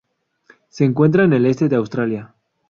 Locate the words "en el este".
1.25-1.69